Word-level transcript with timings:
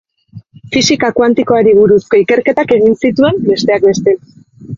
Fisika 0.75 1.11
kuantikoari 1.17 1.75
buruzko 1.81 2.21
ikerketak 2.23 2.75
egin 2.79 2.97
zituen, 3.05 3.39
besteak 3.53 3.87
beste. 3.93 4.17